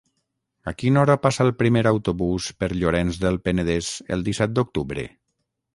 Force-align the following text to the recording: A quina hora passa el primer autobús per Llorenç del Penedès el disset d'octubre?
A 0.71 0.71
quina 0.83 0.99
hora 1.01 1.15
passa 1.25 1.45
el 1.49 1.53
primer 1.59 1.83
autobús 1.91 2.49
per 2.63 2.71
Llorenç 2.79 3.23
del 3.27 3.41
Penedès 3.49 3.95
el 4.17 4.27
disset 4.31 4.59
d'octubre? 4.61 5.07